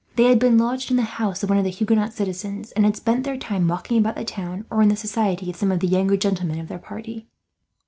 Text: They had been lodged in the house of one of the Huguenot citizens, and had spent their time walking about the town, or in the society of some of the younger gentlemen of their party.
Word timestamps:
They 0.15 0.23
had 0.23 0.39
been 0.39 0.57
lodged 0.57 0.89
in 0.89 0.97
the 0.97 1.03
house 1.03 1.43
of 1.43 1.49
one 1.49 1.59
of 1.59 1.63
the 1.63 1.69
Huguenot 1.69 2.11
citizens, 2.11 2.71
and 2.71 2.85
had 2.85 2.97
spent 2.97 3.23
their 3.23 3.37
time 3.37 3.67
walking 3.67 3.99
about 3.99 4.15
the 4.15 4.25
town, 4.25 4.65
or 4.71 4.81
in 4.81 4.89
the 4.89 4.95
society 4.95 5.47
of 5.51 5.55
some 5.55 5.71
of 5.71 5.79
the 5.79 5.87
younger 5.87 6.17
gentlemen 6.17 6.59
of 6.59 6.69
their 6.69 6.79
party. 6.79 7.27